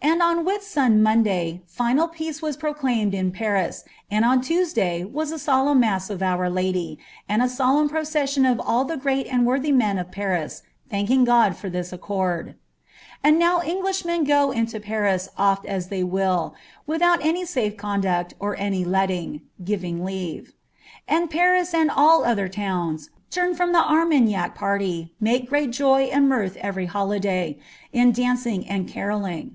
[0.00, 5.30] And on Wittund Monday final peace was proclaimed in Pans, and on Tues day was
[5.32, 9.42] a solemn mass of Our Lady, and a solemn procession of all tlie great ■nd
[9.44, 12.54] worthy men of Paris, thanking God for tliis acconl.
[13.22, 16.54] And now Englishmen go into Paris ofl a5 they will,
[16.88, 20.54] witliout any safe con duct or any letting (giving leave).
[21.06, 26.28] And Paris and all other towns, turned from die Armagnac party, make great joy and
[26.28, 27.58] mirth every holiday,
[27.92, 29.50] in dancing and DBiolling.